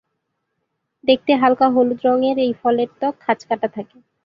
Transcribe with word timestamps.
দেখতে 1.03 1.31
হাল্কা 1.41 1.67
হলুদ 1.75 1.99
রং 2.05 2.19
এর 2.29 2.37
এই 2.45 2.53
ফল 2.61 2.75
এর 2.83 2.89
ত্বক 2.93 3.15
খাঁজ 3.23 3.39
কাটা 3.49 3.67
থাকে। 3.75 3.97